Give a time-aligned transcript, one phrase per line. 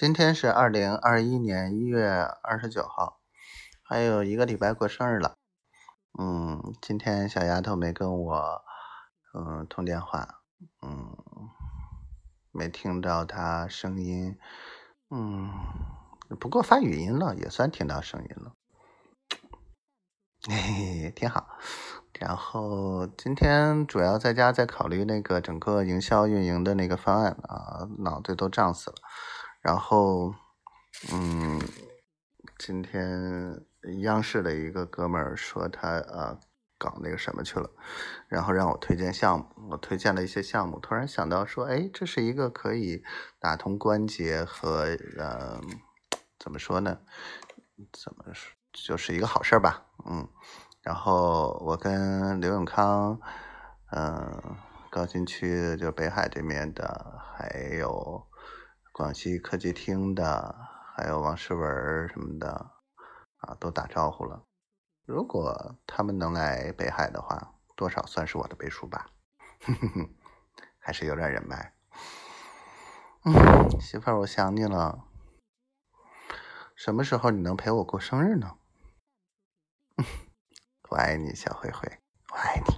[0.00, 2.08] 今天是二零二一年一月
[2.44, 3.18] 二十九号，
[3.82, 5.34] 还有一个礼拜过生日了。
[6.16, 8.62] 嗯，今天小丫头没跟我
[9.34, 10.40] 嗯通电话，
[10.82, 11.16] 嗯，
[12.52, 14.38] 没听到她声音，
[15.10, 15.50] 嗯，
[16.38, 18.52] 不过发语音了，也算听到声音了，
[20.48, 21.58] 嘿嘿，挺好。
[22.20, 28.96] 然后今天主要在家在考虑那个整个营销运营的那个方案啊，脑子都胀死了。
[29.60, 30.34] 然后，
[31.12, 31.60] 嗯，
[32.58, 33.66] 今天
[34.02, 36.38] 央视的一个哥们儿说他呃
[36.78, 37.68] 搞那个什么去了，
[38.28, 43.02] 然后让我推荐项目，我推荐了一些项目，突然想到说，哎，这是一个可以
[43.40, 45.60] 打通关节和呃
[46.38, 47.00] 怎么说呢？
[47.92, 50.28] 怎么说就是一个好事儿吧，嗯。
[50.82, 53.20] 然后我跟刘永康，
[53.90, 54.56] 嗯，
[54.90, 58.24] 高新区就北海这边的，还有。
[58.98, 60.56] 广西科技厅的，
[60.96, 62.72] 还有王诗文什么的，
[63.36, 64.44] 啊，都打招呼了。
[65.04, 69.08] 如果他们能来北海的话，多少算是我的背书吧，
[70.80, 71.72] 还是有点人脉。
[73.24, 75.04] 嗯，媳妇儿，我想你了。
[76.74, 78.58] 什么时候你能陪我过生日呢？
[80.90, 82.00] 我爱你，小灰灰，
[82.32, 82.77] 我爱你。